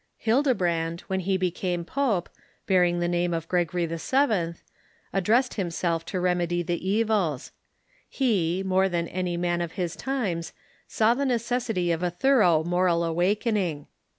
* 0.13 0.25
Ilildebrand, 0.25 1.03
Avlien 1.07 1.21
he 1.21 1.37
became 1.37 1.85
pope, 1.85 2.27
bearing 2.65 2.99
the 3.01 3.07
name 3.07 3.35
of 3.35 3.47
Gregory 3.47 3.85
VII., 3.85 4.55
addressed 5.13 5.53
himself 5.53 6.05
to 6.07 6.19
remedy 6.19 6.63
the 6.63 6.89
evils. 6.89 7.51
He, 8.09 8.63
more 8.63 8.89
than 8.89 9.07
any 9.07 9.37
man 9.37 9.61
of 9.61 9.73
his 9.73 9.95
times, 9.95 10.53
saw 10.87 11.13
the 11.13 11.23
necessity 11.23 11.91
of 11.91 12.01
a 12.01 12.09
thor 12.09 12.41
ough 12.41 12.63
moral 12.65 13.03
awakening. 13.03 13.85